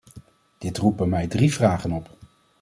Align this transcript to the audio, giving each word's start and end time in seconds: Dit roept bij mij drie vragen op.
Dit 0.57 0.77
roept 0.77 0.95
bij 0.97 1.05
mij 1.07 1.27
drie 1.27 1.53
vragen 1.53 1.91
op. 1.91 2.09